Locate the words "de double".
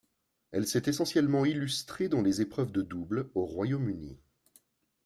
2.71-3.29